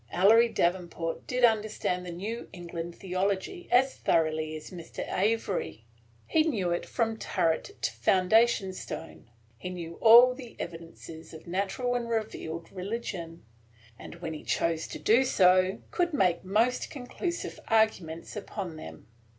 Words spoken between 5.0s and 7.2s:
Avery. He knew it from